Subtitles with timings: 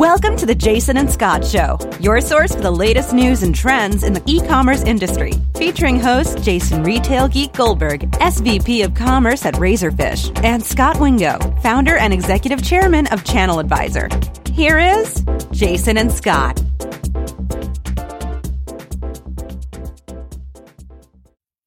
[0.00, 4.02] Welcome to the Jason and Scot Show, your source for the latest news and trends
[4.02, 5.32] in the e commerce industry.
[5.56, 11.98] Featuring host Jason Retail Geek Goldberg, SVP of Commerce at Razorfish, and Scot Wingo, founder
[11.98, 14.08] and executive chairman of Channel Advisor.
[14.50, 16.58] Here is Jason and Scot.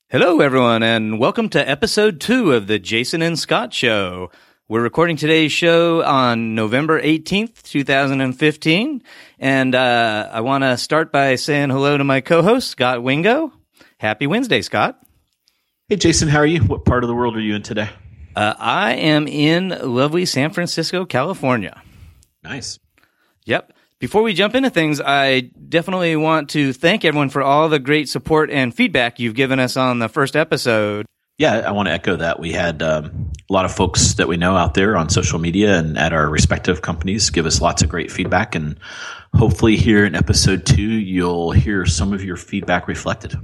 [0.10, 4.32] Hello, everyone, and welcome to episode two of the Jason and Scot Show.
[4.74, 9.04] We're recording today's show on November 18th, 2015.
[9.38, 13.54] And uh, I want to start by saying hello to my co host, Scot Wingo.
[14.00, 15.00] Happy Wednesday, Scot.
[15.90, 16.62] Hey, Jason, how are you?
[16.64, 17.88] What part of the world are you in today?
[18.36, 21.80] Uh, I am in lovely San Francisco, California.
[22.44, 22.80] Nice.
[23.46, 23.74] Yep.
[24.00, 28.10] Before we jump into things, I definitely want to thank everyone for all the great
[28.10, 31.06] support and feedback you've given us on the first episode.
[31.38, 32.40] Yeah, I want to echo that.
[32.40, 35.80] We had um, a lot of folks that we know out there on social media
[35.80, 38.54] and at our respective companies give us lots of great feedback.
[38.54, 38.78] And
[39.34, 43.36] hopefully, here in episode two, you'll hear some of your feedback reflected.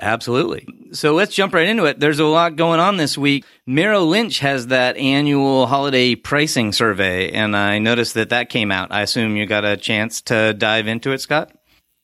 [0.00, 0.66] Absolutely.
[0.92, 2.00] So let's jump right into it.
[2.00, 3.44] There's a lot going on this week.
[3.66, 8.90] Merrill Lynch has that annual holiday pricing survey, and I noticed that that came out.
[8.90, 11.52] I assume you got a chance to dive into it, Scot?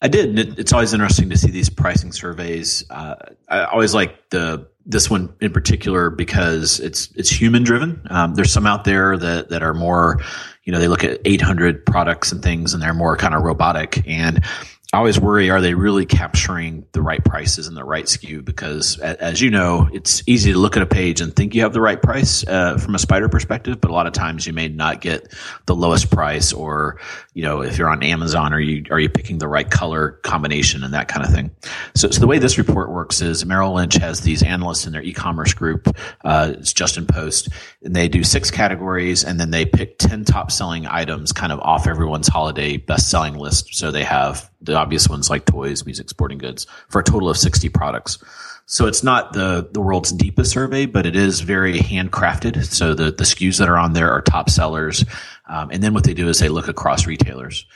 [0.00, 0.58] I did.
[0.58, 2.84] It's always interesting to see these pricing surveys.
[2.88, 3.16] Uh,
[3.48, 8.06] I always like the this one in particular because it's it's human driven.
[8.10, 10.20] Um, there's some out there that that are more,
[10.64, 14.02] you know, they look at 800 products and things, and they're more kind of robotic.
[14.06, 14.44] And
[14.92, 18.44] I always worry, are they really capturing the right prices and the right SKU?
[18.44, 21.72] Because as you know, it's easy to look at a page and think you have
[21.72, 24.66] the right price uh, from a spider perspective, but a lot of times you may
[24.66, 25.32] not get
[25.66, 26.98] the lowest price or,
[27.34, 30.82] you know, if you're on Amazon, are you, are you picking the right color combination
[30.82, 31.52] and that kind of thing?
[31.94, 35.02] So, so the way this report works is Merrill Lynch has these analysts in their
[35.02, 35.86] e-commerce group.
[36.24, 37.48] Uh, it's Justin Post
[37.84, 41.60] and they do six categories and then they pick 10 top selling items kind of
[41.60, 43.72] off everyone's holiday best selling list.
[43.76, 47.36] So they have the obvious ones like toys, music, sporting goods for a total of
[47.36, 48.18] 60 products.
[48.66, 52.64] So it's not the, the world's deepest survey, but it is very handcrafted.
[52.66, 55.04] So the, the SKUs that are on there are top sellers.
[55.48, 57.66] Um, and then what they do is they look across retailers.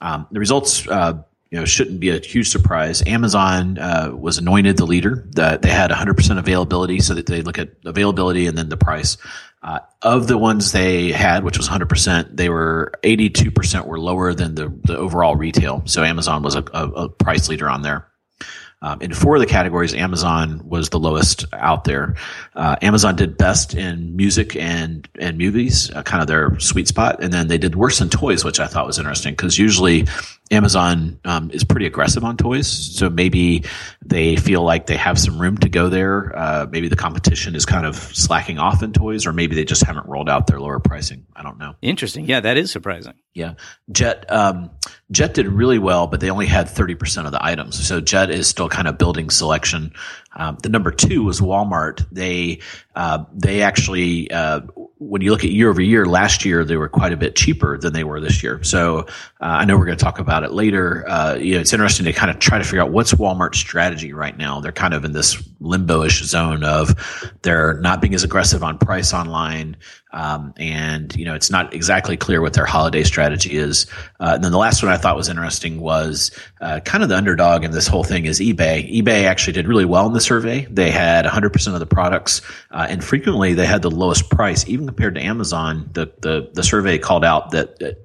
[0.00, 1.14] Um, the results, uh,
[1.56, 3.02] you know, shouldn't be a huge surprise.
[3.06, 5.26] Amazon uh, was anointed the leader.
[5.30, 9.16] That they had 100% availability, so that they look at availability and then the price.
[9.62, 14.54] Uh, of the ones they had, which was 100%, they were 82% were lower than
[14.54, 15.82] the, the overall retail.
[15.86, 18.06] So Amazon was a, a, a price leader on there.
[18.82, 22.16] Um, in four of the categories, Amazon was the lowest out there.
[22.54, 27.22] Uh, Amazon did best in music and and movies, uh, kind of their sweet spot,
[27.22, 30.06] and then they did worse in toys, which I thought was interesting because usually
[30.50, 33.64] Amazon um, is pretty aggressive on toys, so maybe
[34.04, 36.36] they feel like they have some room to go there.
[36.38, 39.82] Uh, maybe the competition is kind of slacking off in toys, or maybe they just
[39.82, 41.26] haven't rolled out their lower pricing.
[41.34, 41.74] I don't know.
[41.82, 42.26] Interesting.
[42.26, 43.14] Yeah, that is surprising.
[43.34, 43.54] Yeah,
[43.90, 44.70] Jet um,
[45.10, 47.84] Jet did really well, but they only had thirty percent of the items.
[47.86, 49.92] So Jet is still kind of building selection.
[50.34, 52.06] Um, the number two was Walmart.
[52.12, 52.60] They
[52.94, 54.60] uh, they actually uh,
[54.98, 57.76] when you look at year over year, last year they were quite a bit cheaper
[57.76, 58.62] than they were this year.
[58.62, 59.04] So uh,
[59.40, 61.04] I know we're going to talk about it later.
[61.06, 64.14] Uh, you know, it's interesting to kind of try to figure out what's Walmart's strategy
[64.14, 64.60] right now.
[64.60, 66.94] They're kind of in this limbo-ish zone of
[67.42, 69.76] they're not being as aggressive on price online,
[70.12, 73.86] um, and you know it's not exactly clear what their holiday strategy is.
[74.20, 76.30] Uh, and then the last one I thought was interesting was
[76.60, 78.90] uh, kind of the underdog in this whole thing is eBay.
[79.02, 80.66] eBay actually did really well in the survey.
[80.70, 84.86] They had 100% of the products, uh, and frequently they had the lowest price, even
[84.86, 85.88] compared to Amazon.
[85.92, 87.98] The the, the survey called out that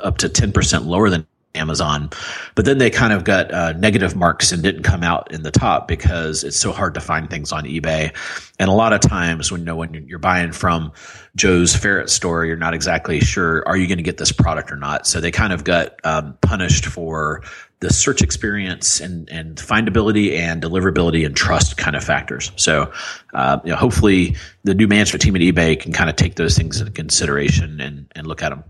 [0.00, 2.10] up to 10% lower than Amazon.
[2.54, 5.50] But then they kind of got uh, negative marks and didn't come out in the
[5.50, 8.14] top because it's so hard to find things on eBay.
[8.58, 10.92] And a lot of times when you know when you're buying from
[11.36, 14.76] Joe's ferret store, you're not exactly sure are you going to get this product or
[14.76, 15.06] not.
[15.06, 17.42] So they kind of got um, punished for
[17.80, 22.50] the search experience and, and findability and deliverability and trust kind of factors.
[22.56, 22.92] So,
[23.34, 26.56] uh, you know, hopefully the new management team at eBay can kind of take those
[26.56, 28.64] things into consideration and, and look at them.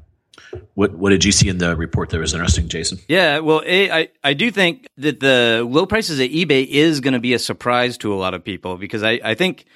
[0.74, 2.98] What what did you see in the report that was interesting, Jason?
[3.08, 7.14] Yeah, well, a, I I do think that the low prices at eBay is going
[7.14, 9.66] to be a surprise to a lot of people because I I think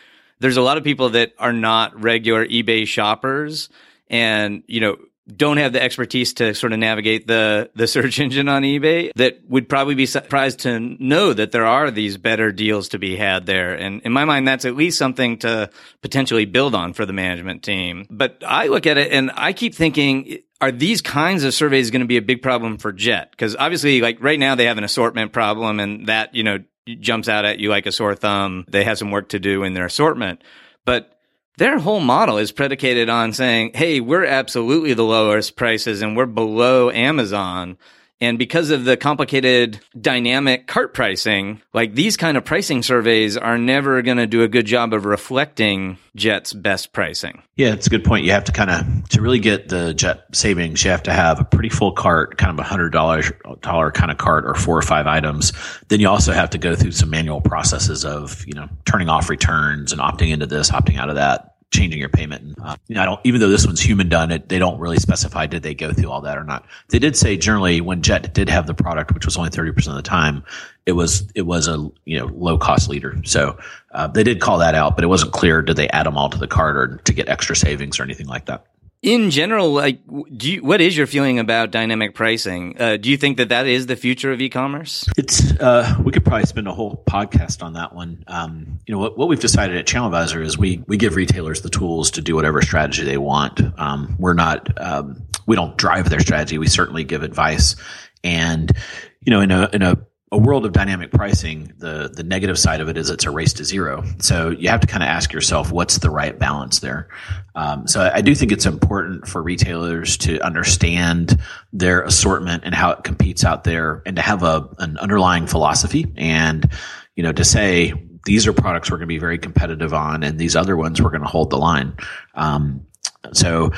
[0.41, 3.69] there's a lot of people that are not regular eBay shoppers
[4.09, 4.97] and you know
[5.37, 9.41] don't have the expertise to sort of navigate the the search engine on eBay that
[9.49, 13.47] would probably be surprised to know that there are these better deals to be had
[13.47, 13.75] there.
[13.75, 15.71] And in my mind, that's at least something to
[16.03, 18.07] potentially build on for the management team.
[18.11, 22.01] But I look at it and I keep thinking, are these kinds of surveys going
[22.01, 23.31] to be a big problem for Jet?
[23.31, 26.59] Because obviously, like right now, they have an assortment problem, and that you know
[27.01, 28.65] jumps out at you like a sore thumb.
[28.69, 30.43] They have some work to do in their assortment,
[30.85, 31.19] but
[31.59, 36.27] their whole model is predicated on saying, Hey, we're absolutely the lowest prices and we're
[36.27, 37.77] below Amazon.
[38.21, 43.57] And because of the complicated dynamic cart pricing, like these kind of pricing surveys are
[43.57, 47.43] never going to do a good job of reflecting Jet's best pricing.
[47.55, 48.25] Yeah, it's a good point.
[48.25, 51.41] You have to kind of to really get the Jet savings, you have to have
[51.41, 53.31] a pretty full cart, kind of a hundred dollars
[53.61, 55.53] dollar kind of cart or four or five items.
[55.87, 59.31] Then you also have to go through some manual processes of, you know, turning off
[59.31, 62.43] returns and opting into this, opting out of that changing your payment.
[62.43, 64.79] And, uh, you know, I don't, even though this one's human done, it, they don't
[64.79, 66.67] really specify did they go through all that or not.
[66.89, 69.95] They did say generally when Jet did have the product, which was only 30% of
[69.95, 70.45] the time,
[70.87, 73.21] it was, it was a, you know, low cost leader.
[73.25, 73.59] So,
[73.93, 76.31] uh, they did call that out, but it wasn't clear did they add them all
[76.31, 78.67] to the card or to get extra savings or anything like that
[79.01, 80.01] in general, like,
[80.37, 82.81] do you, what is your feeling about dynamic pricing?
[82.81, 85.09] Uh, do you think that that is the future of e-commerce?
[85.17, 88.25] It's uh, we could probably spend a whole podcast on that one.
[88.27, 91.71] Um, you know, what, what we've decided at ChannelAdvisor is we we give retailers the
[91.71, 93.61] tools to do whatever strategy they want.
[93.79, 96.59] Um, we're not um, we don't drive their strategy.
[96.59, 97.77] We certainly give advice,
[98.25, 98.73] and
[99.21, 99.97] you know, in a in a
[100.31, 103.55] a world of dynamic pricing, the the negative side of it is it's a race
[103.55, 104.05] to zero.
[104.19, 107.09] So you have to kind of ask yourself, what's the right balance there?
[107.55, 111.41] Um, so I, do think it's important for retailers to understand
[111.73, 116.07] their assortment and how it competes out there, and to have a an underlying philosophy,
[116.17, 116.71] and
[117.17, 117.95] you know, to say
[118.27, 121.11] these are products we're going to be very competitive on, and these other ones we're
[121.11, 121.97] going to hold the line.
[122.35, 122.87] Um,
[123.33, 123.73] so,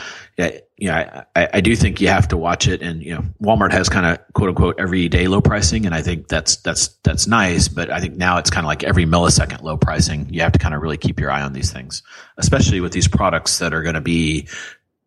[0.76, 3.88] yeah, I, I do think you have to watch it, and you know, Walmart has
[3.88, 7.68] kind of quote unquote everyday low pricing, and I think that's that's that's nice.
[7.68, 10.32] But I think now it's kind of like every millisecond low pricing.
[10.32, 12.02] You have to kind of really keep your eye on these things,
[12.36, 14.48] especially with these products that are going to be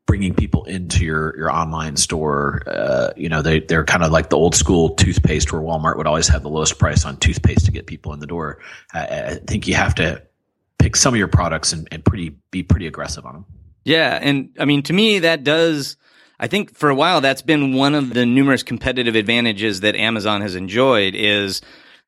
[0.06, 2.62] bringing people into your your online store.
[2.68, 6.08] Uh, you know, they they're kind of like the old school toothpaste, where Walmart would
[6.08, 8.60] always have the lowest price on toothpaste to get people in the door.
[8.94, 10.24] I, I think you have to
[10.80, 13.46] pick some of your products and, and pretty be pretty aggressive on them.
[13.86, 14.18] Yeah.
[14.22, 15.98] And I mean, to me, that does,
[16.40, 20.42] I think for a while, that's been one of the numerous competitive advantages that Amazon
[20.42, 21.62] has enjoyed is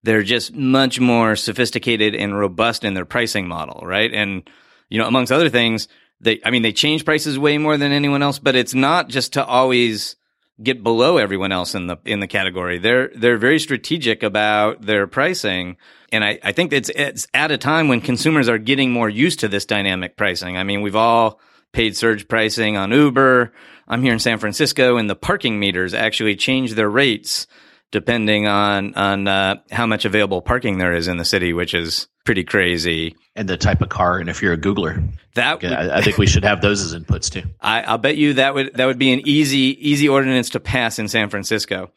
[0.03, 4.13] they're just much more sophisticated and robust in their pricing model, right?
[4.13, 4.49] And,
[4.89, 5.87] you know, amongst other things,
[6.21, 9.33] they, I mean, they change prices way more than anyone else, but it's not just
[9.33, 10.15] to always
[10.63, 12.77] get below everyone else in the, in the category.
[12.77, 15.75] They're, they're very strategic about their pricing.
[16.13, 19.41] And I, I think it's, it's at a time when consumers are getting more used
[19.41, 20.55] to this dynamic pricing.
[20.55, 21.41] I mean, we've all,
[21.75, 23.51] paid surge pricing on Uber.
[23.85, 27.47] I'm here in San Francisco, and the parking meters actually change their rates
[27.91, 32.07] depending on on uh, how much available parking there is in the city, which is
[32.23, 33.15] pretty crazy.
[33.35, 36.17] And the type of car, and if you're a Googler, that would, I, I, think
[36.17, 37.43] we should have those as inputs too.
[37.59, 40.97] I, I'll bet you that would that would be an easy easy ordinance to pass
[40.97, 41.91] in San Francisco.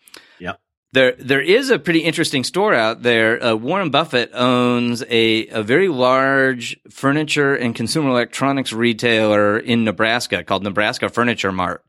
[0.93, 3.43] There, there is a pretty interesting store out there.
[3.45, 10.43] Uh, Warren Buffett owns a, a very large furniture and consumer electronics retailer in Nebraska
[10.43, 11.85] called Nebraska Furniture Mart.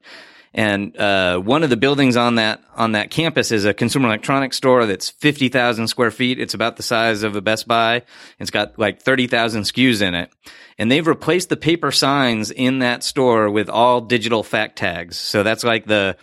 [0.54, 4.58] And uh, one of the buildings on that on that campus is a consumer electronics
[4.58, 6.40] store that's fifty thousand square feet.
[6.40, 8.02] It's about the size of a Best Buy.
[8.40, 10.32] It's got like thirty thousand SKUs in it,
[10.80, 15.18] and they've replaced the paper signs in that store with all digital fact tags.
[15.18, 16.18] So that's like the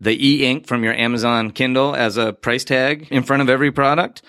[0.00, 4.22] the e-ink from your Amazon Kindle as a price tag in front of every product.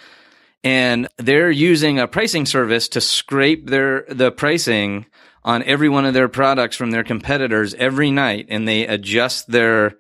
[0.64, 5.06] And they're using a pricing service to scrape their, the pricing
[5.44, 8.48] on every one of their products from their competitors every night.
[8.50, 9.98] And they adjust their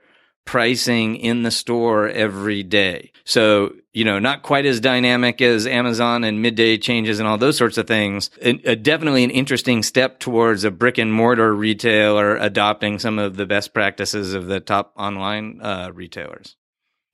[0.47, 3.11] pricing in the store every day.
[3.25, 7.57] So, you know, not quite as dynamic as Amazon and midday changes and all those
[7.57, 8.29] sorts of things.
[8.81, 13.73] definitely an interesting step towards a brick and mortar retailer adopting some of the best
[13.73, 16.55] practices of the top online uh, retailers.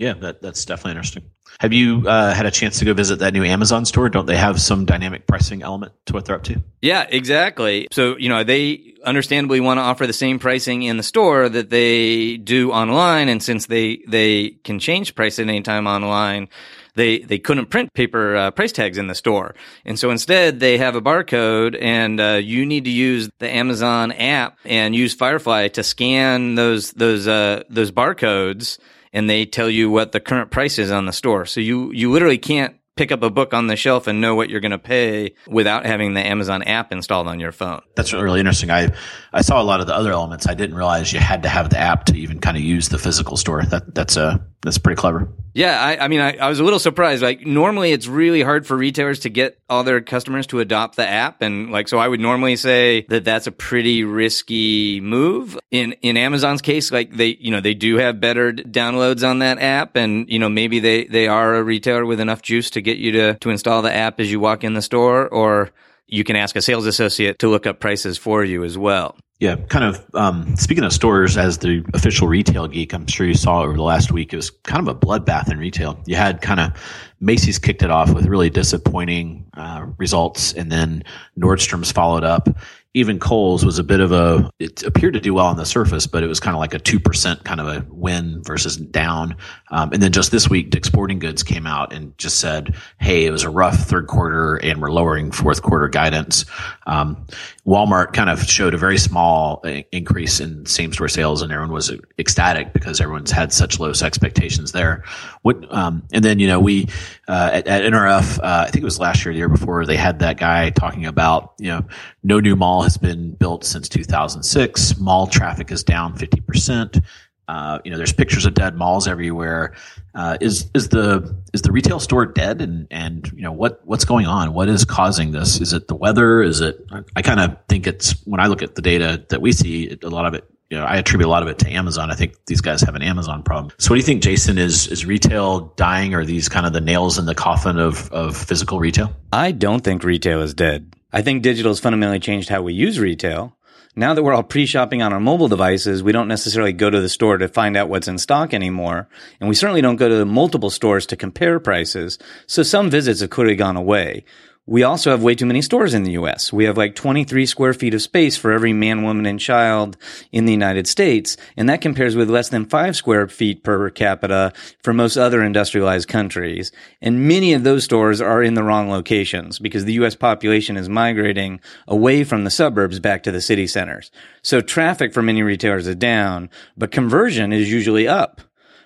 [0.04, 1.24] Yeah, that, that's definitely interesting.
[1.62, 4.10] Have you uh, had a chance to go visit that new Amazon store?
[4.10, 6.62] Don't they have some dynamic pricing element to what they're up to?
[6.82, 7.88] Yeah, exactly.
[7.94, 11.70] So, you know, they understandably want to offer the same pricing in the store that
[11.70, 13.30] they do online.
[13.30, 16.50] And since they, they can change price at any time online,
[16.96, 19.56] they, they couldn't print paper uh, price tags in the store.
[19.86, 24.12] And so instead they have a barcode and uh, you need to use the Amazon
[24.12, 28.80] app and use Firefly to scan those, those, uh, those barcodes
[29.14, 31.46] and they tell you what the current price is on the store.
[31.46, 34.50] So you, you literally can't pick up a book on the shelf and know what
[34.50, 37.82] you're going to pay without having the Amazon app installed on your phone.
[37.96, 38.72] That's really interesting.
[38.72, 38.94] I
[39.32, 40.48] I saw a lot of the other elements.
[40.48, 43.00] I didn't realize you had to have the app to even kind of use the
[43.00, 43.64] physical store.
[43.64, 45.30] That that's a uh, that's pretty clever.
[45.54, 47.22] Yeah, I, I mean, I, I, was a little surprised.
[47.22, 51.08] Like, normally it's really hard for retailers to get all their customers to adopt the
[51.08, 55.60] app, and like, so I would normally say that that's a pretty risky move.
[55.70, 59.60] In in Amazon's case, like they, you know, they do have better downloads on that
[59.60, 62.98] app, and you know, maybe they they are a retailer with enough juice to get
[62.98, 65.72] you to to install the app as you walk in the store, or
[66.08, 69.16] you can ask a sales associate to look up prices for you as well.
[69.40, 70.06] Yeah, kind of.
[70.14, 73.84] Um, speaking of stores, as the official retail geek, I'm sure you saw over the
[73.84, 76.02] last week, it was kind of a bloodbath in retail.
[76.06, 76.72] You had kind of
[77.20, 81.04] Macy's kicked it off with really disappointing uh, results, and then
[81.38, 82.48] Nordstrom's followed up
[82.94, 86.06] even Kohl's was a bit of a, it appeared to do well on the surface,
[86.06, 89.36] but it was kind of like a 2% kind of a win versus down.
[89.72, 93.26] Um, and then just this week, Dick's Sporting Goods came out and just said, Hey,
[93.26, 96.46] it was a rough third quarter and we're lowering fourth quarter guidance.
[96.86, 97.26] Um,
[97.66, 101.72] Walmart kind of showed a very small uh, increase in same store sales and everyone
[101.72, 105.04] was ecstatic because everyone's had such low expectations there.
[105.44, 106.90] What, um, and then, you know, we,
[107.30, 109.96] uh, at, at, NRF, uh, I think it was last year, the year before, they
[109.96, 111.86] had that guy talking about, you know,
[112.22, 115.00] no new mall has been built since 2006.
[115.00, 117.02] Mall traffic is down 50%.
[117.48, 119.74] Uh, you know, there's pictures of dead malls everywhere.
[120.16, 122.62] Uh, is is the is the retail store dead?
[122.62, 124.54] And and you know what what's going on?
[124.54, 125.60] What is causing this?
[125.60, 126.42] Is it the weather?
[126.42, 126.86] Is it?
[127.16, 130.10] I kind of think it's when I look at the data that we see, a
[130.10, 130.46] lot of it.
[130.70, 132.10] You know, I attribute a lot of it to Amazon.
[132.10, 133.74] I think these guys have an Amazon problem.
[133.78, 134.58] So, what do you think, Jason?
[134.58, 136.14] Is is retail dying?
[136.16, 139.14] Or these kind of the nails in the coffin of of physical retail?
[139.32, 140.96] I don't think retail is dead.
[141.12, 143.56] I think digital has fundamentally changed how we use retail.
[143.96, 147.10] Now that we're all pre-shopping on our mobile devices, we don't necessarily go to the
[147.10, 149.08] store to find out what's in stock anymore.
[149.40, 152.18] And we certainly don't go to multiple stores to compare prices.
[152.48, 154.26] So some visits have clearly gone away.
[154.66, 156.54] We also have way too many stores in the US.
[156.54, 159.98] We have like 23 square feet of space for every man, woman, and child
[160.32, 161.36] in the United States.
[161.58, 166.08] And that compares with less than five square feet per capita for most other industrialized
[166.08, 166.72] countries.
[167.02, 170.88] And many of those stores are in the wrong locations because the US population is
[170.88, 174.12] migrating away from the suburbs back to the city centers.
[174.44, 178.40] So traffic for many retailers is down, but conversion is usually up.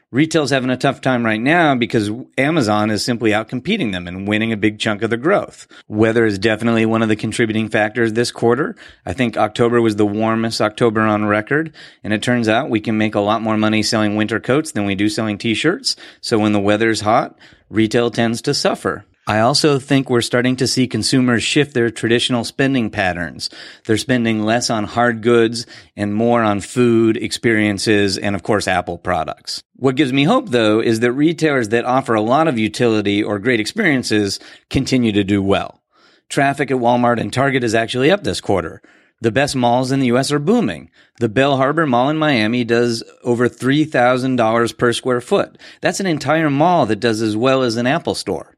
[0.09, 4.25] Retail's having a tough time right now because Amazon is simply out competing them and
[4.25, 5.67] winning a big chunk of the growth.
[5.89, 8.77] Weather is definitely one of the contributing factors this quarter.
[9.05, 11.75] I think October was the warmest October on record.
[12.05, 14.85] And it turns out we can make a lot more money selling winter coats than
[14.85, 15.97] we do selling t-shirts.
[16.21, 17.37] So when the weather's hot,
[17.69, 19.03] retail tends to suffer.
[19.29, 23.49] I also think we're starting to see consumers shift their traditional spending patterns.
[23.85, 25.65] They're spending less on hard goods
[25.97, 29.61] and more on food, experiences, and of course, Apple products.
[29.75, 33.37] What gives me hope though is that retailers that offer a lot of utility or
[33.37, 35.83] great experiences continue to do well.
[36.29, 38.81] Traffic at Walmart and Target is actually up this quarter.
[39.19, 40.89] The best malls in the US are booming.
[41.19, 45.57] The Bal Harbour Mall in Miami does over $3,000 per square foot.
[45.81, 48.56] That's an entire mall that does as well as an Apple store.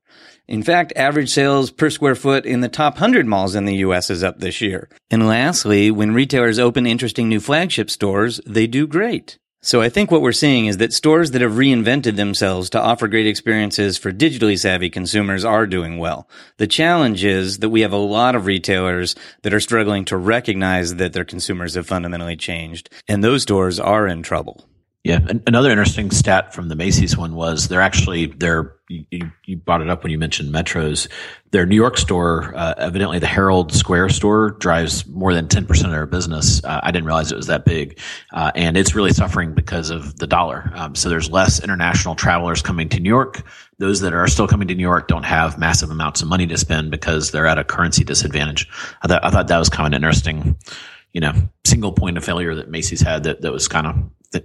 [0.50, 4.10] In fact, average sales per square foot in the top 100 malls in the US
[4.10, 4.90] is up this year.
[5.12, 9.38] And lastly, when retailers open interesting new flagship stores, they do great.
[9.62, 13.08] So I think what we're seeing is that stores that have reinvented themselves to offer
[13.08, 16.28] great experiences for digitally savvy consumers are doing well.
[16.58, 20.96] The challenge is that we have a lot of retailers that are struggling to recognize
[20.96, 24.69] that their consumers have fundamentally changed, and those stores are in trouble.
[25.06, 29.82] Yeah, another interesting stat from the Macy's one was they're actually they're you, you brought
[29.82, 31.08] it up when you mentioned metros.
[31.52, 35.88] Their New York store, uh, evidently the Herald Square store, drives more than ten percent
[35.88, 36.62] of their business.
[36.66, 37.98] Uh, I didn't realize it was that big,
[38.34, 40.70] uh, and it's really suffering because of the dollar.
[40.76, 43.44] Um, so there's less international travelers coming to New York.
[43.78, 46.58] Those that are still coming to New York don't have massive amounts of money to
[46.58, 48.68] spend because they're at a currency disadvantage.
[49.02, 50.58] I, th- I thought that was kind of an interesting
[51.14, 51.34] you know
[51.66, 53.96] single point of failure that Macy's had that that was kind of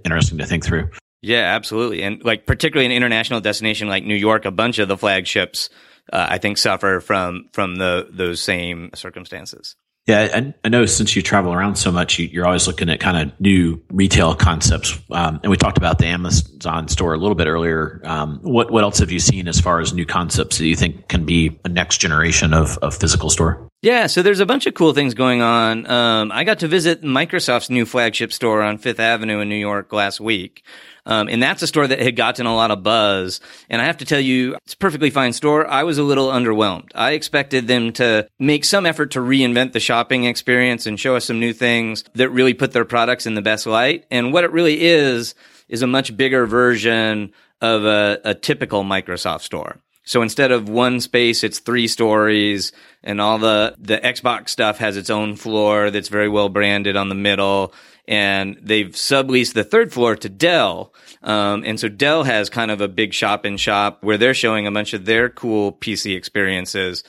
[0.03, 0.89] interesting to think through.
[1.21, 4.97] Yeah, absolutely, and like particularly an international destination like New York, a bunch of the
[4.97, 5.69] flagships
[6.11, 9.75] uh, I think suffer from from the those same circumstances.
[10.07, 12.99] Yeah, I, I, know since you travel around so much, you, are always looking at
[12.99, 14.99] kind of new retail concepts.
[15.09, 18.01] Um, and we talked about the Amazon store a little bit earlier.
[18.03, 21.07] Um, what what else have you seen as far as new concepts that you think
[21.07, 23.67] can be a next generation of, of physical store?
[23.85, 25.85] Yeah, so there's a bunch of cool things going on.
[25.85, 29.93] Um, I got to visit Microsoft's new flagship store on Fifth Avenue in New York
[29.93, 30.63] last week.
[31.05, 33.41] Um, and that's a store that had gotten a lot of buzz.
[33.69, 35.67] And I have to tell you, it's a perfectly fine store.
[35.67, 36.89] I was a little underwhelmed.
[36.95, 41.25] I expected them to make some effort to reinvent the shopping experience and show us
[41.25, 44.07] some new things that really put their products in the best light.
[44.09, 45.35] And what it really is,
[45.69, 49.77] is a much bigger version of a, a typical Microsoft store.
[50.05, 52.71] So instead of one space, it's three stories
[53.03, 57.09] and all the, the Xbox stuff has its own floor that's very well branded on
[57.09, 57.73] the middle.
[58.07, 60.93] And they've subleased the third floor to Dell.
[61.23, 64.67] Um, and so Dell has kind of a big shop in shop where they're showing
[64.67, 67.03] a bunch of their cool PC experiences.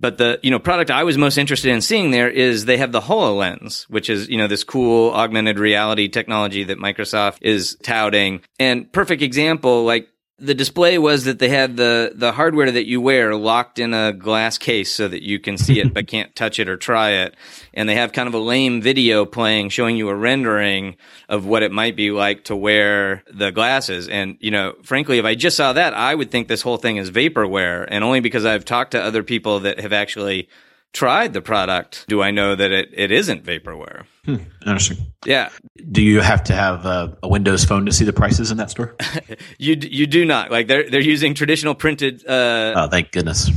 [0.00, 2.90] But the, you know, product I was most interested in seeing there is they have
[2.90, 8.40] the HoloLens, which is, you know, this cool augmented reality technology that Microsoft is touting.
[8.58, 10.08] And perfect example, like
[10.40, 14.12] the display was that they had the the hardware that you wear locked in a
[14.12, 17.34] glass case so that you can see it but can't touch it or try it.
[17.74, 20.96] And they have kind of a lame video playing showing you a rendering
[21.28, 24.08] of what it might be like to wear the glasses.
[24.08, 26.96] And you know frankly if i just saw that i would think this whole thing
[26.96, 27.86] is vaporware.
[27.88, 30.48] And only because i've talked to other people that have actually
[30.92, 34.04] tried the product do I know that it, it isn't vaporware.
[34.24, 34.98] Hmm, interesting.
[35.24, 35.50] Yeah.
[35.90, 38.70] Do you have to have a, a, Windows phone to see the prices in that
[38.70, 38.96] store?
[39.58, 40.50] you you do not.
[40.50, 42.26] Like they're they're using traditional printed.
[42.26, 43.50] Uh, oh, thank goodness.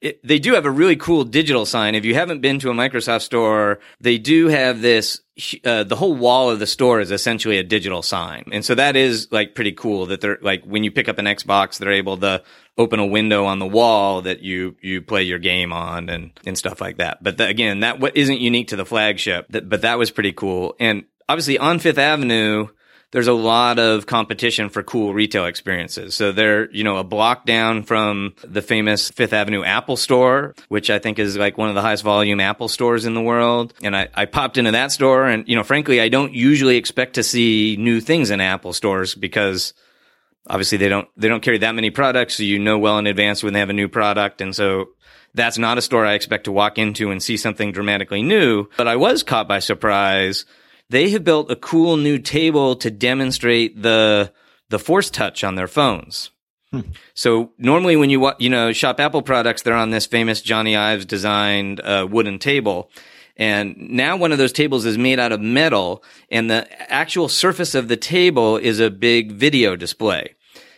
[0.00, 1.94] It, they do have a really cool digital sign.
[1.94, 5.20] If you haven't been to a Microsoft store, they do have this.
[5.64, 8.96] Uh, the whole wall of the store is essentially a digital sign, and so that
[8.96, 10.06] is like pretty cool.
[10.06, 12.42] That they're like when you pick up an Xbox, they're able to
[12.78, 16.56] open a window on the wall that you you play your game on and and
[16.56, 17.22] stuff like that.
[17.22, 19.46] But the, again, that what isn't unique to the flagship.
[19.50, 20.74] That, but that was pretty cool.
[20.78, 22.68] And obviously on Fifth Avenue,
[23.12, 26.14] there's a lot of competition for cool retail experiences.
[26.14, 30.90] So they're, you know, a block down from the famous Fifth Avenue Apple store, which
[30.90, 33.74] I think is like one of the highest volume Apple stores in the world.
[33.82, 37.14] And I, I popped into that store and, you know, frankly, I don't usually expect
[37.14, 39.72] to see new things in Apple stores because
[40.48, 43.42] obviously they don't they don't carry that many products so you know well in advance
[43.42, 44.90] when they have a new product and so
[45.34, 48.86] that's not a store I expect to walk into and see something dramatically new but
[48.86, 50.44] I was caught by surprise
[50.90, 54.32] they have built a cool new table to demonstrate the
[54.68, 56.30] the force touch on their phones
[56.70, 56.80] hmm.
[57.14, 61.04] so normally when you you know shop Apple products they're on this famous Jony Ives
[61.04, 62.90] designed uh, wooden table
[63.36, 67.74] and now one of those tables is made out of metal and the actual surface
[67.74, 70.34] of the table is a big video display.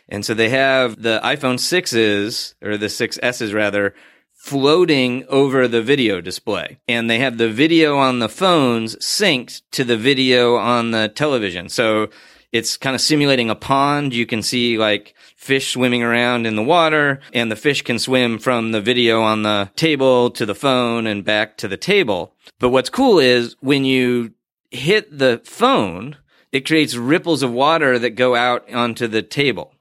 [0.09, 3.95] And so they have the iPhone 6s, or the 6s rather,
[4.39, 6.79] floating over the video display.
[6.87, 11.69] And they have the video on the phones synced to the video on the television.
[11.69, 12.09] So
[12.53, 14.15] it's kind of simulating a pond.
[14.15, 18.39] You can see like fish swimming around in the water and the fish can swim
[18.39, 22.33] from the video on the table to the phone and back to the table.
[22.61, 24.33] But what's cool is when you
[24.71, 26.17] hit the phone,
[26.53, 29.75] it creates ripples of water that go out onto the table.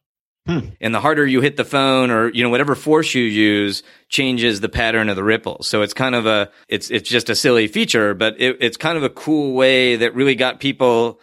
[0.48, 0.70] Hmm.
[0.80, 4.62] And the harder you hit the phone or, you know, whatever force you use changes
[4.62, 5.68] the pattern of the ripples.
[5.68, 8.98] So it's kind of a, it's, it's just a silly feature, but it, it's kind
[8.98, 11.20] of a cool way that really got people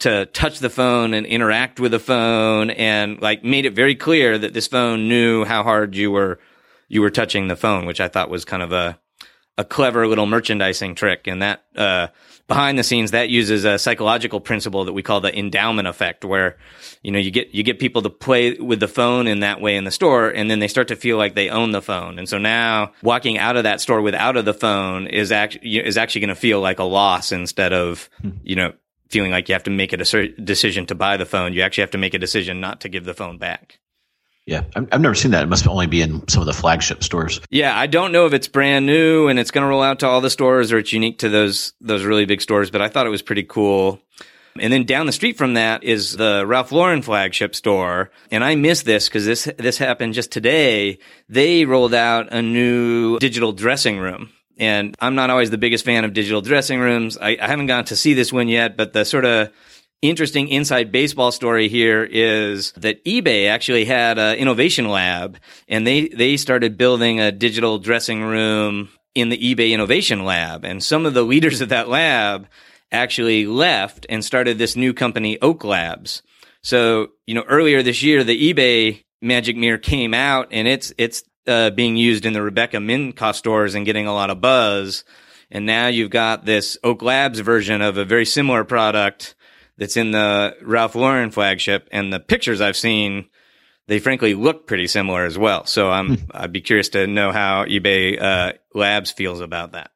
[0.00, 4.36] to touch the phone and interact with the phone and like made it very clear
[4.36, 6.40] that this phone knew how hard you were,
[6.88, 8.98] you were touching the phone, which I thought was kind of a,
[9.56, 11.28] a clever little merchandising trick.
[11.28, 12.08] And that, uh,
[12.48, 16.56] behind the scenes that uses a psychological principle that we call the endowment effect where
[17.02, 19.76] you know you get you get people to play with the phone in that way
[19.76, 22.18] in the store and then they start to feel like they own the phone.
[22.18, 25.96] And so now walking out of that store without of the phone is actually is
[25.96, 28.30] actually going to feel like a loss instead of hmm.
[28.42, 28.72] you know
[29.08, 31.52] feeling like you have to make a decision to buy the phone.
[31.52, 33.78] You actually have to make a decision not to give the phone back
[34.46, 35.42] yeah, I've never seen that.
[35.42, 37.40] It must only be in some of the flagship stores.
[37.50, 40.06] Yeah, I don't know if it's brand new and it's going to roll out to
[40.06, 43.06] all the stores or it's unique to those those really big stores, but I thought
[43.06, 44.00] it was pretty cool.
[44.58, 48.10] And then down the street from that is the Ralph Lauren flagship store.
[48.30, 50.98] And I missed this because this, this happened just today.
[51.28, 54.30] They rolled out a new digital dressing room.
[54.58, 57.18] And I'm not always the biggest fan of digital dressing rooms.
[57.18, 59.52] I, I haven't gotten to see this one yet, but the sort of
[60.02, 66.08] interesting inside baseball story here is that eBay actually had an innovation lab and they,
[66.08, 70.64] they started building a digital dressing room in the eBay innovation lab.
[70.64, 72.48] And some of the leaders of that lab
[72.92, 76.22] actually left and started this new company, Oak Labs.
[76.62, 81.22] So, you know, earlier this year, the eBay Magic Mirror came out and it's, it's,
[81.46, 85.04] uh, being used in the Rebecca Minkoff stores and getting a lot of buzz.
[85.50, 89.35] And now you've got this Oak Labs version of a very similar product
[89.78, 93.28] that's in the Ralph Lauren flagship, and the pictures I've seen,
[93.88, 95.66] they frankly look pretty similar as well.
[95.66, 96.30] So I'm hmm.
[96.30, 99.90] I'd be curious to know how eBay uh, Labs feels about that.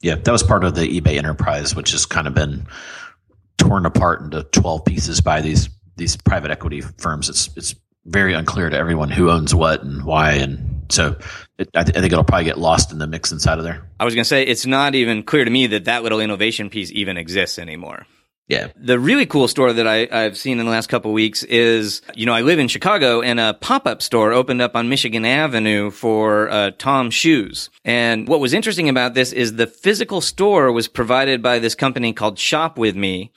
[0.00, 2.66] Yeah, that was part of the eBay enterprise, which has kind of been
[3.58, 7.28] torn apart into twelve pieces by these these private equity firms.
[7.28, 11.16] It's it's very unclear to everyone who owns what and why, and so
[11.58, 13.88] it, I, th- I, think it'll probably get lost in the mix inside of there.
[13.98, 16.70] I was going to say it's not even clear to me that that little innovation
[16.70, 18.06] piece even exists anymore.
[18.48, 18.68] Yeah.
[18.76, 22.26] The really cool store that I, have seen in the last couple weeks is, you
[22.26, 26.48] know, I live in Chicago and a pop-up store opened up on Michigan Avenue for
[26.48, 27.70] uh, Tom Shoes.
[27.84, 32.12] And what was interesting about this is the physical store was provided by this company
[32.12, 33.32] called Shop With Me.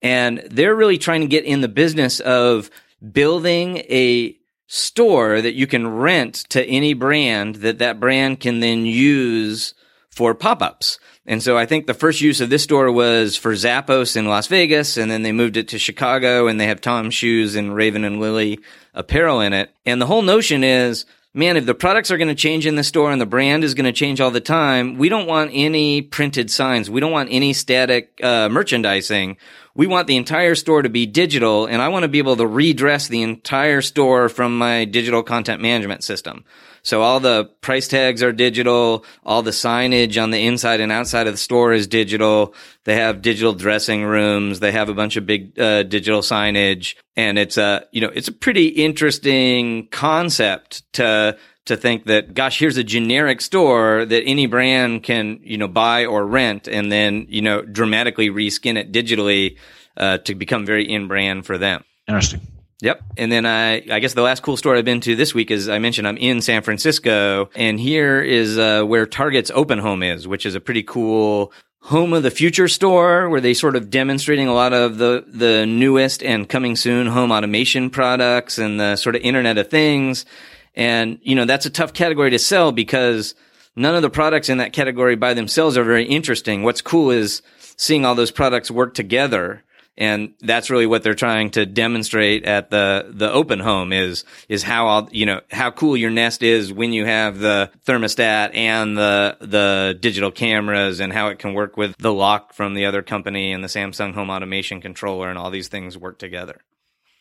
[0.00, 2.70] And they're really trying to get in the business of
[3.10, 4.36] building a
[4.68, 9.74] store that you can rent to any brand that that brand can then use
[10.08, 11.00] for pop-ups.
[11.24, 14.48] And so I think the first use of this store was for Zappos in Las
[14.48, 18.04] Vegas, and then they moved it to Chicago, and they have Tom Shoes and Raven
[18.04, 18.58] and Lily
[18.92, 19.70] apparel in it.
[19.86, 22.82] And the whole notion is, man, if the products are going to change in the
[22.82, 26.02] store and the brand is going to change all the time, we don't want any
[26.02, 26.90] printed signs.
[26.90, 29.36] We don't want any static uh, merchandising.
[29.74, 32.46] We want the entire store to be digital, and I want to be able to
[32.46, 36.44] redress the entire store from my digital content management system.
[36.82, 39.04] So all the price tags are digital.
[39.24, 42.54] All the signage on the inside and outside of the store is digital.
[42.84, 44.60] They have digital dressing rooms.
[44.60, 48.28] They have a bunch of big uh, digital signage, and it's a you know it's
[48.28, 54.46] a pretty interesting concept to to think that gosh here's a generic store that any
[54.46, 59.56] brand can you know buy or rent and then you know dramatically reskin it digitally
[59.96, 62.40] uh, to become very in brand for them interesting
[62.82, 63.00] Yep.
[63.16, 65.68] And then I, I guess the last cool store I've been to this week is
[65.68, 70.26] I mentioned I'm in San Francisco and here is uh, where Target's open home is,
[70.26, 74.48] which is a pretty cool home of the future store where they sort of demonstrating
[74.48, 79.14] a lot of the, the newest and coming soon home automation products and the sort
[79.14, 80.26] of internet of things.
[80.74, 83.34] And, you know, that's a tough category to sell because
[83.76, 86.62] none of the products in that category by themselves are very interesting.
[86.62, 87.42] What's cool is
[87.76, 89.62] seeing all those products work together
[89.96, 94.62] and that's really what they're trying to demonstrate at the the open home is is
[94.62, 98.96] how all you know how cool your nest is when you have the thermostat and
[98.96, 103.02] the the digital cameras and how it can work with the lock from the other
[103.02, 106.60] company and the Samsung home automation controller and all these things work together.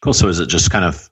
[0.02, 0.14] Cool.
[0.14, 1.11] So is it just kind of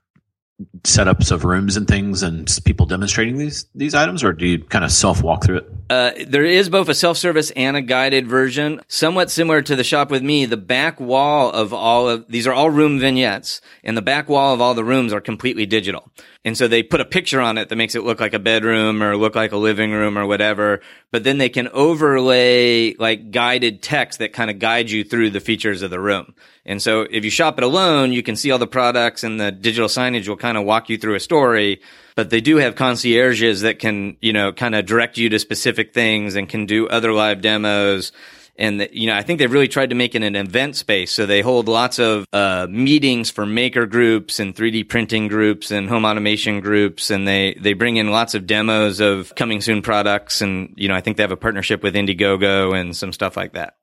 [0.84, 4.84] setups of rooms and things and people demonstrating these these items or do you kind
[4.84, 5.72] of self walk through it?
[5.90, 10.12] Uh, there is both a self-service and a guided version somewhat similar to the shop
[10.12, 10.46] with me.
[10.46, 14.54] The back wall of all of these are all room vignettes and the back wall
[14.54, 16.12] of all the rooms are completely digital
[16.46, 19.04] and so they put a picture on it that makes it look like a bedroom
[19.04, 23.82] or look like a living room or whatever but then they can overlay like guided
[23.82, 26.34] text that kind of guide you through the features of the room
[26.70, 29.52] and so if you shop it alone, you can see all the products and the
[29.52, 31.82] digital signage will kind of walk you through a story.
[32.16, 35.96] But they do have concierges that can, you know, kind of direct you to specific
[35.96, 38.12] things and can do other live demos.
[38.60, 41.14] And, you know, I think they've really tried to make it an event space.
[41.14, 45.88] So they hold lots of uh, meetings for maker groups and 3D printing groups and
[45.88, 47.10] home automation groups.
[47.10, 50.42] And they, they bring in lots of demos of coming soon products.
[50.42, 53.54] And, you know, I think they have a partnership with Indiegogo and some stuff like
[53.54, 53.78] that.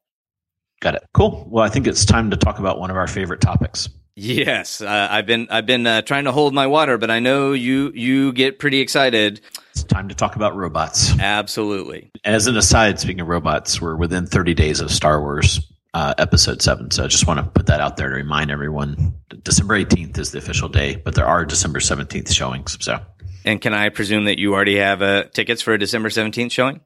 [0.81, 1.05] Got it.
[1.15, 1.49] Cool.
[1.51, 3.89] Well, I think it's time to talk about one of our favorite topics.
[4.19, 7.53] Yes, uh, I've been I've been uh, trying to hold my water, but I know
[7.53, 9.43] you you get pretty excited.
[9.77, 11.13] It's time to talk about robots.
[11.21, 12.11] Absolutely.
[12.25, 16.63] As an aside, speaking of robots, we're within 30 days of Star Wars uh, Episode
[16.63, 19.13] Seven, so I just want to put that out there to remind everyone.
[19.43, 22.79] December 18th is the official day, but there are December 17th showings.
[22.81, 22.99] So,
[23.45, 26.81] and can I presume that you already have uh, tickets for a December 17th showing?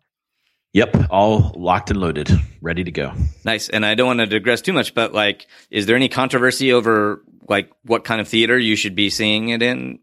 [0.72, 2.28] Yep, all locked and loaded,
[2.60, 3.12] ready to go.
[3.44, 3.68] Nice.
[3.68, 7.22] And I don't want to digress too much, but like, is there any controversy over
[7.48, 10.00] like what kind of theater you should be seeing it in?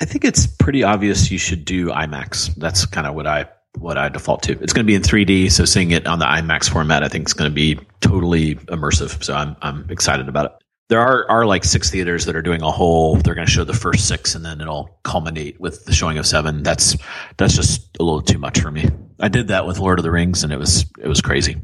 [0.00, 2.54] I think it's pretty obvious you should do IMAX.
[2.56, 4.52] That's kind of what I what I default to.
[4.60, 7.28] It's going to be in 3D, so seeing it on the IMAX format, I think
[7.28, 9.22] is going to be totally immersive.
[9.22, 10.52] So I'm I'm excited about it.
[10.88, 13.16] There are are like six theaters that are doing a whole.
[13.16, 16.26] They're going to show the first six, and then it'll culminate with the showing of
[16.26, 16.62] seven.
[16.62, 16.96] That's
[17.36, 18.88] that's just a little too much for me.
[19.20, 21.56] I did that with Lord of the Rings, and it was it was crazy.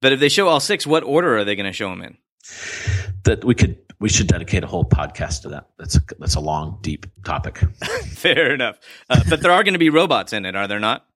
[0.00, 2.16] But if they show all six, what order are they going to show them in?
[3.24, 5.68] That we could we should dedicate a whole podcast to that.
[5.78, 7.58] That's a, that's a long, deep topic.
[8.12, 8.78] Fair enough.
[9.10, 11.06] Uh, but there are going to be robots in it, are there not?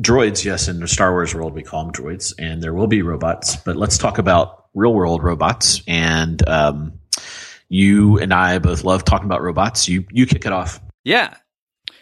[0.00, 0.68] Droids, yes.
[0.68, 3.56] In the Star Wars world, we call them droids, and there will be robots.
[3.56, 5.82] But let's talk about real world robots.
[5.86, 6.98] And um,
[7.68, 9.88] you and I both love talking about robots.
[9.88, 10.80] You you kick it off.
[11.04, 11.34] Yeah.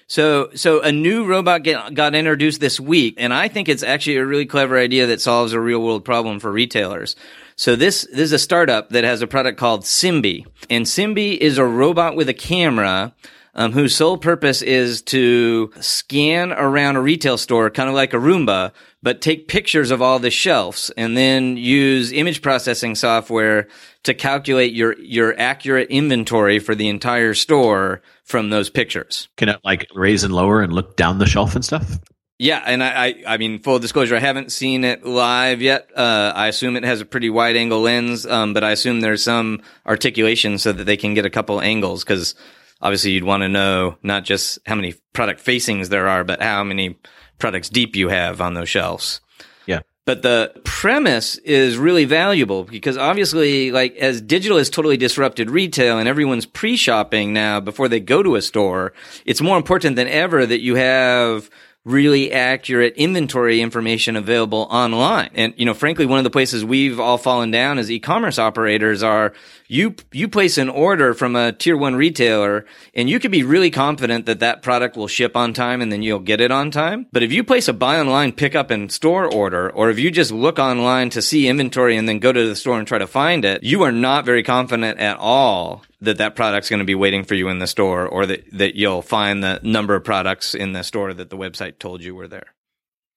[0.08, 4.16] So, so a new robot get, got introduced this week, and I think it's actually
[4.16, 7.16] a really clever idea that solves a real world problem for retailers.
[7.62, 11.58] So this, this is a startup that has a product called Simbe, and Simbe is
[11.58, 13.14] a robot with a camera
[13.54, 18.16] um, whose sole purpose is to scan around a retail store, kind of like a
[18.16, 23.68] Roomba, but take pictures of all the shelves and then use image processing software
[24.02, 29.28] to calculate your your accurate inventory for the entire store from those pictures.
[29.36, 32.00] Can it like raise and lower and look down the shelf and stuff?
[32.42, 35.88] Yeah, and I, I, I mean, full disclosure, I haven't seen it live yet.
[35.94, 39.22] Uh, I assume it has a pretty wide angle lens, um, but I assume there's
[39.22, 42.34] some articulation so that they can get a couple angles because
[42.80, 46.64] obviously you'd want to know not just how many product facings there are, but how
[46.64, 46.98] many
[47.38, 49.20] products deep you have on those shelves.
[49.66, 49.82] Yeah.
[50.04, 55.96] But the premise is really valuable because obviously, like, as digital has totally disrupted retail
[56.00, 60.44] and everyone's pre-shopping now before they go to a store, it's more important than ever
[60.44, 61.48] that you have
[61.84, 65.30] really accurate inventory information available online.
[65.34, 69.02] And, you know, frankly, one of the places we've all fallen down as e-commerce operators
[69.02, 69.32] are
[69.72, 73.70] you, you place an order from a tier one retailer and you can be really
[73.70, 77.06] confident that that product will ship on time and then you'll get it on time.
[77.10, 80.10] But if you place a buy online, pick up and store order, or if you
[80.10, 83.06] just look online to see inventory and then go to the store and try to
[83.06, 86.94] find it, you are not very confident at all that that product's going to be
[86.94, 90.54] waiting for you in the store or that, that you'll find the number of products
[90.54, 92.52] in the store that the website told you were there.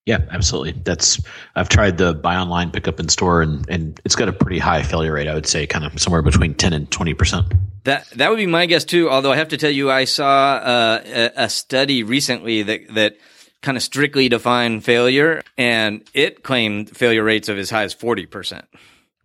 [0.06, 0.74] Yeah, absolutely.
[0.84, 1.20] That's
[1.56, 4.60] I've tried the buy online, pick up in store, and and it's got a pretty
[4.60, 5.28] high failure rate.
[5.28, 7.52] I would say, kind of somewhere between ten and twenty percent.
[7.86, 9.10] That that would be my guess too.
[9.10, 13.18] Although I have to tell you, I saw uh, a, a study recently that that
[13.64, 18.28] kind of strictly defined failure, and it claimed failure rates of as high as forty
[18.28, 18.66] percent.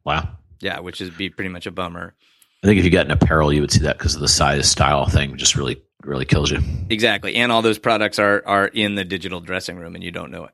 [0.04, 0.30] Wow.
[0.60, 2.14] Yeah, which is be pretty much a bummer.
[2.62, 4.70] I think if you got an apparel, you would see that because of the size
[4.70, 6.60] style thing just really really kills you.
[6.88, 7.36] Exactly.
[7.36, 10.44] And all those products are are in the digital dressing room and you don't know
[10.44, 10.52] it.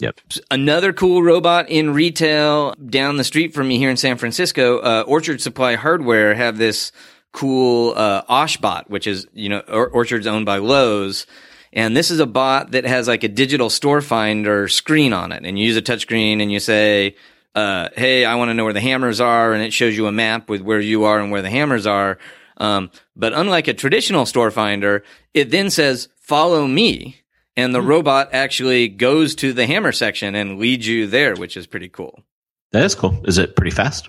[0.00, 0.20] Yep.
[0.50, 5.04] Another cool robot in retail down the street from me here in San Francisco, uh,
[5.06, 6.90] Orchard Supply Hardware have this
[7.30, 11.26] cool uh, Oshbot, which is you know or- Orchard's owned by Lowe's,
[11.72, 15.44] and this is a bot that has like a digital store finder screen on it,
[15.44, 17.14] and you use a touchscreen and you say,
[17.54, 20.12] uh, "Hey, I want to know where the hammers are," and it shows you a
[20.12, 22.18] map with where you are and where the hammers are.
[22.62, 25.02] Um, but unlike a traditional store finder,
[25.34, 27.20] it then says, follow me.
[27.56, 27.88] And the mm-hmm.
[27.88, 32.22] robot actually goes to the hammer section and leads you there, which is pretty cool.
[32.70, 33.20] That is cool.
[33.26, 34.08] Is it pretty fast?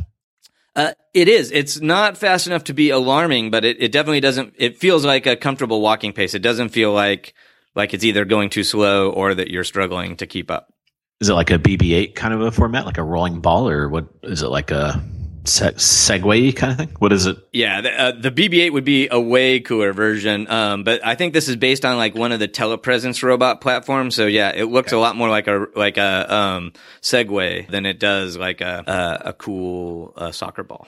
[0.75, 1.51] Uh, it is.
[1.51, 5.25] It's not fast enough to be alarming, but it, it definitely doesn't, it feels like
[5.25, 6.35] a comfortable walking pace.
[6.35, 7.33] It doesn't feel like,
[7.75, 10.71] like it's either going too slow or that you're struggling to keep up.
[11.19, 14.07] Is it like a BB-8 kind of a format, like a rolling ball, or what
[14.21, 15.03] is it like a
[15.45, 16.95] se- Segway kind of thing?
[16.99, 17.37] What is it?
[17.51, 21.33] Yeah, the, uh, the BB-8 would be a way cooler version, um, but I think
[21.33, 24.15] this is based on like one of the telepresence robot platforms.
[24.15, 24.97] So yeah, it looks okay.
[24.97, 28.83] a lot more like a like a um, Segway than it does like a
[29.25, 30.87] a, a cool uh, soccer ball.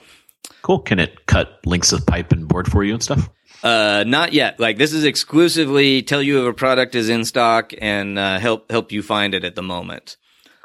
[0.62, 0.80] Cool.
[0.80, 3.28] Can it cut lengths of pipe and board for you and stuff?
[3.62, 4.60] Uh, not yet.
[4.60, 8.70] Like this is exclusively tell you if a product is in stock and uh, help
[8.70, 10.16] help you find it at the moment.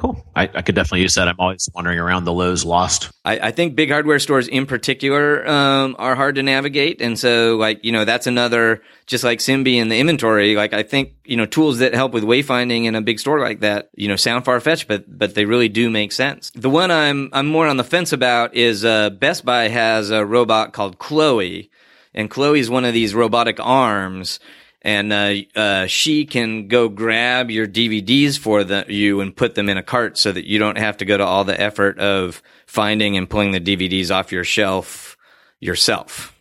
[0.01, 0.25] Cool.
[0.35, 1.27] I, I, could definitely use that.
[1.27, 3.11] I'm always wandering around the Lowe's lost.
[3.23, 7.55] I, I think big hardware stores in particular um, are hard to navigate, and so
[7.57, 10.55] like you know that's another just like Simbe and the inventory.
[10.55, 13.59] Like I think you know tools that help with wayfinding in a big store like
[13.59, 16.51] that you know sound far fetched, but but they really do make sense.
[16.55, 20.25] The one I'm I'm more on the fence about is uh, Best Buy has a
[20.25, 21.69] robot called Chloe,
[22.15, 24.39] and Chloe is one of these robotic arms
[24.82, 29.70] and uh, uh, she can go grab your DVDs for the, you and put them
[29.70, 32.41] in a cart so that you don't have to go to all the effort of
[32.65, 35.17] finding and pulling the DVDs off your shelf
[35.60, 36.36] yourself.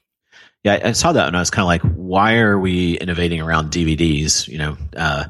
[0.64, 3.70] Yeah, I saw that and I was kind of like, why are we innovating around
[3.70, 4.48] DVDs?
[4.48, 5.24] You know, uh,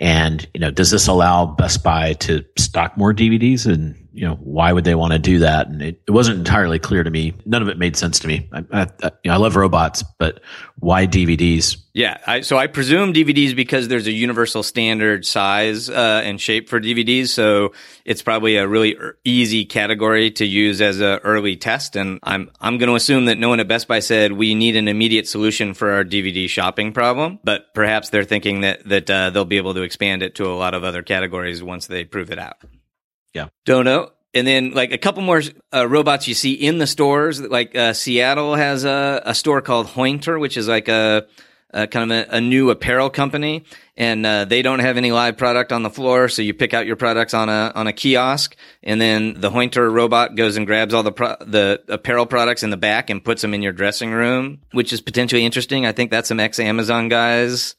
[0.00, 4.34] and you know, does this allow Best Buy to stock more DVDs and you know,
[4.36, 5.68] why would they want to do that?
[5.68, 7.34] And it, it wasn't entirely clear to me.
[7.46, 8.48] None of it made sense to me.
[8.52, 10.40] I, I, I, you know, I love robots, but
[10.78, 11.78] why DVDs?
[11.94, 12.18] Yeah.
[12.26, 16.80] I, so I presume DVDs because there's a universal standard size uh, and shape for
[16.80, 17.28] DVDs.
[17.28, 17.72] So
[18.04, 21.96] it's probably a really easy category to use as an early test.
[21.96, 24.76] And I'm, I'm going to assume that no one at Best Buy said we need
[24.76, 29.30] an immediate solution for our DVD shopping problem, but perhaps they're thinking that, that uh,
[29.30, 32.30] they'll be able to expand it to a lot of other categories once they prove
[32.30, 32.56] it out.
[33.34, 33.48] Yeah.
[33.64, 34.10] Don't know.
[34.34, 35.42] And then like a couple more
[35.74, 37.40] uh, robots you see in the stores.
[37.40, 41.26] Like uh, Seattle has a, a store called Hointer, which is like a,
[41.70, 43.64] a kind of a, a, new apparel company,
[43.96, 46.86] and uh, they don't have any live product on the floor, so you pick out
[46.86, 50.94] your products on a on a kiosk, and then the Hointer robot goes and grabs
[50.94, 54.12] all the pro- the apparel products in the back and puts them in your dressing
[54.12, 55.84] room, which is potentially interesting.
[55.84, 57.74] I think that's some ex Amazon guys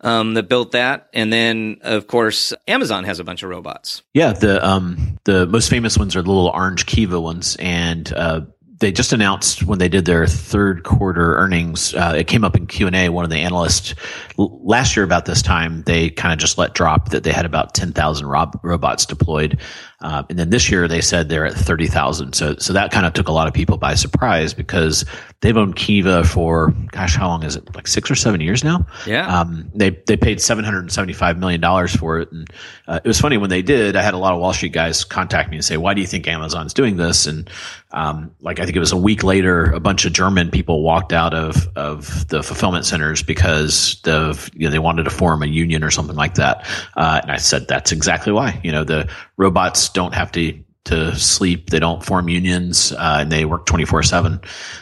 [0.00, 4.02] um, that built that, and then of course Amazon has a bunch of robots.
[4.14, 8.42] Yeah, the um, the most famous ones are the little orange Kiva ones, and uh,
[8.78, 11.94] they just announced when they did their third quarter earnings.
[11.94, 13.08] Uh, it came up in Q and A.
[13.08, 13.94] One of the analysts
[14.38, 17.74] last year about this time they kind of just let drop that they had about
[17.74, 19.58] ten thousand rob- robots deployed,
[20.00, 22.34] uh, and then this year they said they're at thirty thousand.
[22.34, 25.04] So so that kind of took a lot of people by surprise because
[25.40, 27.74] they've owned Kiva for gosh, how long is it?
[27.74, 28.86] Like six or seven years now.
[29.06, 29.26] Yeah.
[29.40, 32.48] Um, they they paid seven hundred and seventy five million dollars for it, and
[32.86, 33.96] uh, it was funny when they did.
[33.96, 36.06] I had a lot of Wall Street guys contact me and say, "Why do you
[36.06, 37.50] think Amazon's doing this?" And
[37.90, 41.12] um, like I think it was a week later, a bunch of German people walked
[41.12, 45.46] out of of the fulfillment centers because the you know, they wanted to form a
[45.46, 46.66] union or something like that.
[46.96, 48.60] Uh, and I said that's exactly why.
[48.62, 51.70] You know, the robots don't have to to sleep.
[51.70, 54.40] They don't form unions, uh, and they work 24 seven.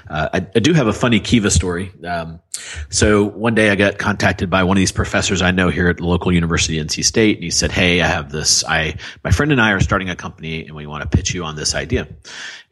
[0.09, 1.93] Uh, I, do have a funny Kiva story.
[2.05, 2.41] Um,
[2.89, 5.99] so one day I got contacted by one of these professors I know here at
[5.99, 9.53] the local university, NC State, and he said, Hey, I have this, I, my friend
[9.53, 12.09] and I are starting a company and we want to pitch you on this idea.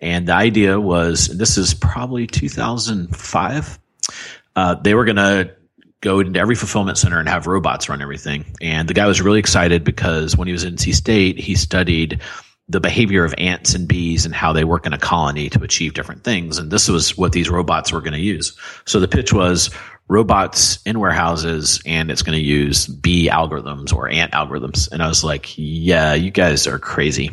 [0.00, 3.78] And the idea was, this is probably 2005.
[4.56, 5.54] Uh, they were going to
[6.04, 8.44] go into every fulfillment center and have robots run everything.
[8.60, 12.20] And the guy was really excited because when he was at NC State, he studied
[12.68, 15.94] the behavior of ants and bees and how they work in a colony to achieve
[15.94, 16.58] different things.
[16.58, 18.56] And this was what these robots were going to use.
[18.84, 19.70] So the pitch was
[20.08, 24.90] robots in warehouses and it's going to use bee algorithms or ant algorithms.
[24.92, 27.30] And I was like, yeah, you guys are crazy.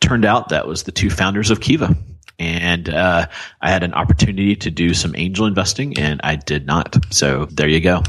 [0.00, 1.96] Turned out that was the two founders of Kiva
[2.38, 3.26] and uh,
[3.60, 6.96] I had an opportunity to do some angel investing, and I did not.
[7.10, 8.02] So there you go.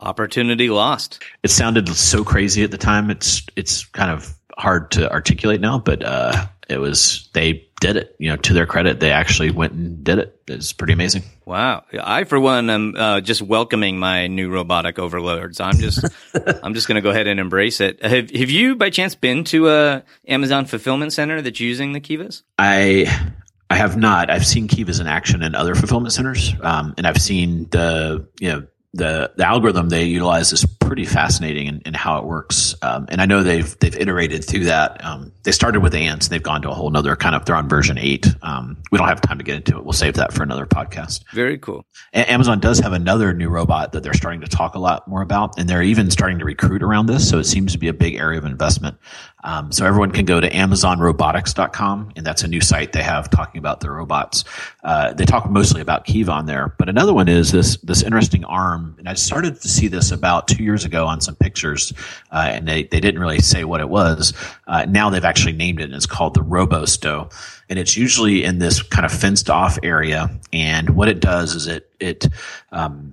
[0.00, 1.22] Opportunity lost.
[1.42, 3.10] It sounded so crazy at the time.
[3.10, 8.16] It's it's kind of hard to articulate now, but uh, it was they did it.
[8.18, 10.40] You know, to their credit, they actually went and did it.
[10.46, 11.22] It's pretty amazing.
[11.44, 15.60] Wow, I for one am uh, just welcoming my new robotic overlords.
[15.60, 16.04] I'm just
[16.62, 18.02] I'm just going to go ahead and embrace it.
[18.04, 22.42] Have Have you by chance been to a Amazon fulfillment center that's using the Kivas?
[22.58, 23.34] I
[23.70, 24.30] I have not.
[24.30, 28.48] I've seen Kivas in action in other fulfillment centers, um, and I've seen the you
[28.48, 32.74] know the the algorithm they utilize is pretty fascinating in, in how it works.
[32.82, 35.04] Um, and I know they've they've iterated through that.
[35.04, 37.44] Um, they started with ants, and they've gone to a whole nother kind of.
[37.44, 38.26] They're on version eight.
[38.42, 39.84] Um, we don't have time to get into it.
[39.84, 41.24] We'll save that for another podcast.
[41.32, 41.84] Very cool.
[42.12, 45.22] A- Amazon does have another new robot that they're starting to talk a lot more
[45.22, 47.28] about, and they're even starting to recruit around this.
[47.28, 48.96] So it seems to be a big area of investment.
[49.44, 53.58] Um, so everyone can go to AmazonRobotics.com, and that's a new site they have talking
[53.58, 54.44] about the robots.
[54.82, 58.44] Uh, they talk mostly about Kiva on there, but another one is this this interesting
[58.46, 61.92] arm, and I started to see this about two years ago on some pictures,
[62.32, 64.32] uh, and they they didn't really say what it was.
[64.66, 67.30] Uh, now they've actually named it, and it's called the RoboStow,
[67.68, 70.30] and it's usually in this kind of fenced off area.
[70.52, 72.26] And what it does is it it
[72.72, 73.12] um,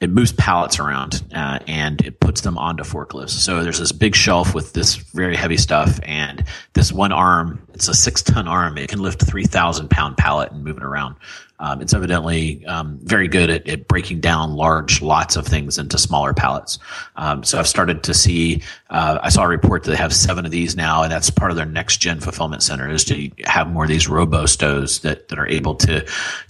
[0.00, 3.30] it moves pallets around uh, and it puts them onto forklifts.
[3.30, 7.88] So there's this big shelf with this very heavy stuff, and this one arm, it's
[7.88, 8.78] a six ton arm.
[8.78, 11.16] It can lift 3,000 pound pallet and move it around.
[11.62, 15.96] Um, it's evidently um, very good at, at, breaking down large lots of things into
[15.96, 16.80] smaller pallets.
[17.14, 18.64] Um, so I've started to see.
[18.90, 21.52] Uh, I saw a report that they have seven of these now, and that's part
[21.52, 25.28] of their next gen fulfillment center is to have more of these robo stows that
[25.28, 26.04] that are able to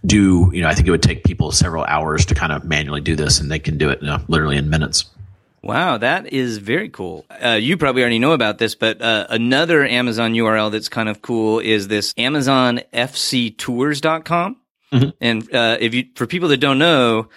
[0.07, 0.51] do.
[0.55, 3.15] You know, I think it would take people several hours to kind of manually do
[3.15, 5.05] this, and they can do it you know, literally in minutes.
[5.63, 7.27] Wow, that is very cool.
[7.31, 11.21] Uh, you probably already know about this, but uh, another Amazon URL that's kind of
[11.21, 14.57] cool is this AmazonFCTours.com.
[14.93, 15.11] Mm-hmm.
[15.21, 17.29] And uh, if you, for people that don't know,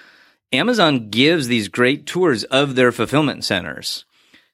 [0.51, 4.05] Amazon gives these great tours of their fulfillment centers.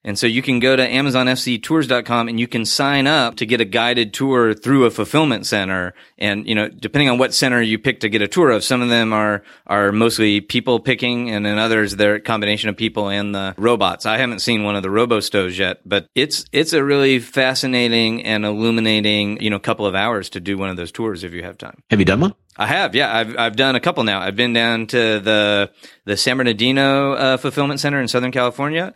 [0.04, 3.66] And so you can go to AmazonFCTours.com and you can sign up to get a
[3.66, 5.94] guided tour through a fulfillment center.
[6.18, 8.82] And, you know, depending on what center you pick to get a tour of, some
[8.82, 13.10] of them are, are mostly people picking and then others they're a combination of people
[13.10, 14.06] and the robots.
[14.06, 18.24] I haven't seen one of the robo stows yet, but it's, it's a really fascinating
[18.24, 21.44] and illuminating, you know, couple of hours to do one of those tours if you
[21.44, 21.84] have time.
[21.92, 22.34] Have you done one?
[22.58, 23.16] I have, yeah.
[23.16, 24.20] I've I've done a couple now.
[24.20, 25.72] I've been down to the
[26.04, 28.94] the San Bernardino uh, fulfillment center in Southern California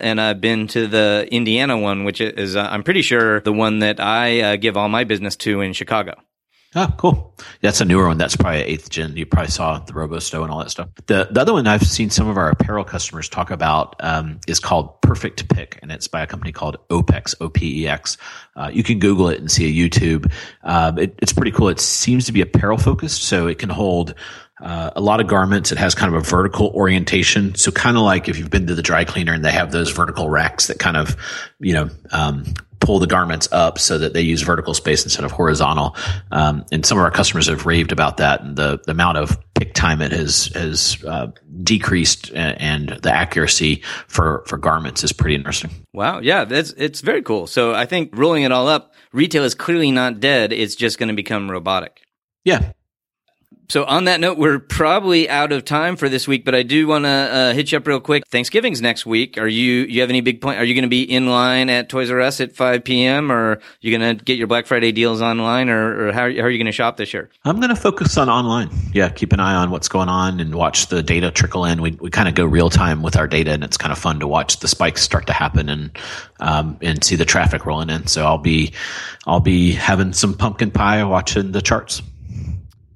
[0.00, 3.80] and I've been to the Indiana one, which is uh, I'm pretty sure the one
[3.80, 6.14] that I uh, give all my business to in Chicago.
[6.76, 7.36] Oh, cool.
[7.62, 8.16] That's a newer one.
[8.16, 9.16] That's probably eighth gen.
[9.16, 10.88] You probably saw the RoboStow and all that stuff.
[11.06, 14.60] The the other one I've seen some of our apparel customers talk about um, is
[14.60, 18.16] called Perfect Pick, and it's by a company called OPEX, O P E X.
[18.54, 20.30] Uh, you can Google it and see a YouTube.
[20.62, 21.68] Uh, it, it's pretty cool.
[21.68, 24.14] It seems to be apparel focused, so it can hold
[24.60, 25.72] uh, a lot of garments.
[25.72, 27.54] It has kind of a vertical orientation.
[27.54, 29.90] So kind of like if you've been to the dry cleaner and they have those
[29.90, 31.16] vertical racks that kind of,
[31.58, 32.44] you know, um,
[32.80, 35.94] pull the garments up so that they use vertical space instead of horizontal.
[36.30, 39.38] Um, and some of our customers have raved about that and the, the amount of
[39.54, 41.28] pick time it has, has, uh,
[41.62, 45.70] decreased and, and the accuracy for, for garments is pretty interesting.
[45.92, 46.20] Wow.
[46.20, 46.44] Yeah.
[46.44, 47.46] That's, it's very cool.
[47.46, 50.52] So I think rolling it all up, retail is clearly not dead.
[50.52, 52.00] It's just going to become robotic.
[52.44, 52.72] Yeah.
[53.70, 56.88] So on that note, we're probably out of time for this week, but I do
[56.88, 58.26] want to uh, hit you up real quick.
[58.26, 59.38] Thanksgiving's next week.
[59.38, 60.58] Are you you have any big point?
[60.58, 63.30] Are you going to be in line at Toys R Us at 5 p.m.
[63.30, 66.28] or are you going to get your Black Friday deals online or, or how, are
[66.28, 67.30] you going to shop this year?
[67.44, 68.70] I'm going to focus on online.
[68.92, 71.80] Yeah, keep an eye on what's going on and watch the data trickle in.
[71.80, 74.18] We we kind of go real time with our data, and it's kind of fun
[74.18, 75.96] to watch the spikes start to happen and
[76.40, 78.08] um, and see the traffic rolling in.
[78.08, 78.72] So I'll be
[79.28, 82.02] I'll be having some pumpkin pie watching the charts.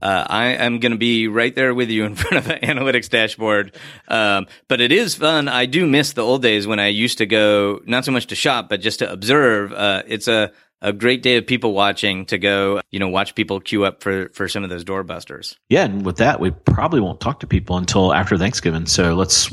[0.04, 3.08] Uh, I am going to be right there with you in front of the analytics
[3.08, 3.74] dashboard.
[4.06, 5.48] Um, but it is fun.
[5.48, 8.34] I do miss the old days when I used to go, not so much to
[8.34, 9.72] shop, but just to observe.
[9.72, 10.52] Uh, it's a,
[10.82, 14.28] a great day of people watching to go, you know, watch people queue up for,
[14.34, 15.56] for some of those doorbusters.
[15.70, 15.84] Yeah.
[15.84, 18.84] And with that, we probably won't talk to people until after Thanksgiving.
[18.84, 19.48] So let's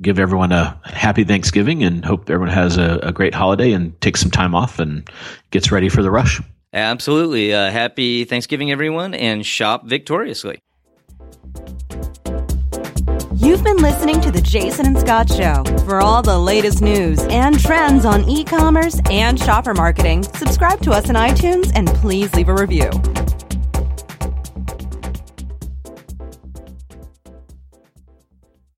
[0.00, 4.20] give everyone a happy Thanksgiving and hope everyone has a, a great holiday and takes
[4.20, 5.08] some time off and
[5.52, 6.40] gets ready for the rush.
[6.76, 7.54] Absolutely.
[7.54, 10.58] Uh, happy Thanksgiving, everyone, and shop victoriously.
[13.34, 15.64] You've been listening to the Jason and Scot Show.
[15.86, 20.90] For all the latest news and trends on e commerce and shopper marketing, subscribe to
[20.90, 22.90] us on iTunes and please leave a review.